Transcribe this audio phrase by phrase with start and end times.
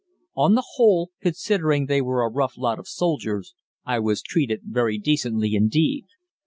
[0.35, 3.53] On the whole, considering they were a rough lot of soldiers,
[3.85, 6.05] I was treated very decently indeed.